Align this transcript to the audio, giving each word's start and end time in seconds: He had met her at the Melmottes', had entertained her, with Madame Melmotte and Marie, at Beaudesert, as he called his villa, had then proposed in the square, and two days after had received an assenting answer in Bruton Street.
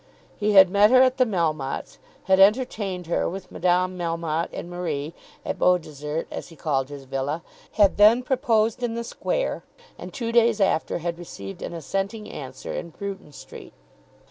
He 0.35 0.53
had 0.53 0.71
met 0.71 0.89
her 0.89 1.03
at 1.03 1.17
the 1.17 1.27
Melmottes', 1.27 1.99
had 2.23 2.39
entertained 2.39 3.05
her, 3.05 3.29
with 3.29 3.51
Madame 3.51 3.95
Melmotte 3.99 4.49
and 4.51 4.67
Marie, 4.67 5.13
at 5.45 5.59
Beaudesert, 5.59 6.25
as 6.31 6.47
he 6.49 6.55
called 6.55 6.89
his 6.89 7.03
villa, 7.03 7.43
had 7.73 7.97
then 7.97 8.23
proposed 8.23 8.81
in 8.81 8.95
the 8.95 9.03
square, 9.03 9.61
and 9.99 10.11
two 10.11 10.31
days 10.31 10.59
after 10.59 10.97
had 10.97 11.19
received 11.19 11.61
an 11.61 11.73
assenting 11.75 12.27
answer 12.27 12.73
in 12.73 12.89
Bruton 12.89 13.31
Street. 13.31 13.73